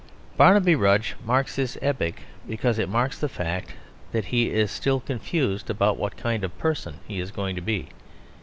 Barnaby 0.35 0.73
Rudge 0.73 1.13
marks 1.23 1.55
this 1.55 1.77
epoch 1.79 2.21
because 2.49 2.79
it 2.79 2.89
marks 2.89 3.19
the 3.19 3.29
fact 3.29 3.75
that 4.13 4.25
he 4.25 4.49
is 4.49 4.71
still 4.71 4.99
confused 4.99 5.69
about 5.69 5.95
what 5.95 6.17
kind 6.17 6.43
of 6.43 6.57
person 6.57 6.95
he 7.07 7.19
is 7.19 7.29
going 7.29 7.55
to 7.55 7.61
be. 7.61 7.89